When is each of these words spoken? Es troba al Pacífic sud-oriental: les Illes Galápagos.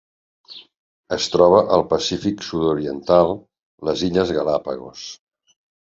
Es 1.17 1.27
troba 1.33 1.59
al 1.77 1.85
Pacífic 1.93 2.41
sud-oriental: 2.47 3.37
les 3.91 4.05
Illes 4.09 4.37
Galápagos. 4.39 5.05